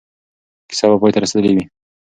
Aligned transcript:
کیسه 0.69 0.85
به 0.89 0.97
پای 1.01 1.11
ته 1.13 1.19
رسېدلې 1.23 1.51
وي. 1.55 1.65